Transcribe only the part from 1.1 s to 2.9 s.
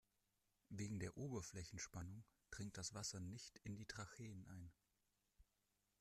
Oberflächenspannung dringt